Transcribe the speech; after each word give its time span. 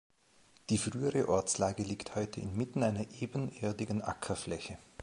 Die 0.71 0.79
frühere 0.79 1.29
Ortslage 1.29 1.83
liegt 1.83 2.15
heute 2.15 2.41
inmitten 2.41 2.81
einer 2.81 3.05
ebenerdigen 3.21 4.01
Ackerfläche. 4.01 4.79